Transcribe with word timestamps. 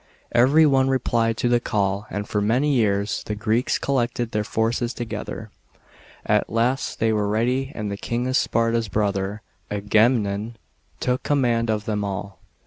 Every 0.31 0.65
one 0.65 0.89
re 0.89 0.97
plied 0.97 1.37
to 1.37 1.47
the 1.47 1.59
call, 1.59 2.07
and 2.09 2.27
for 2.27 2.41
many 2.41 2.73
years, 2.73 3.21
the 3.27 3.35
Greeks 3.35 3.77
collected 3.77 4.31
their 4.31 4.43
forces 4.43 4.95
together. 4.95 5.51
At 6.25 6.49
last 6.49 6.97
they 6.99 7.13
were 7.13 7.27
ready, 7.27 7.71
and 7.75 7.91
the 7.91 7.97
King 7.97 8.25
of 8.25 8.35
Sparta's 8.35 8.87
brother, 8.87 9.43
Aga 9.69 10.09
memnon, 10.09 10.55
took 10.99 11.21
command 11.21 11.69
of 11.69 11.85
them 11.85 12.03
all. 12.03 12.39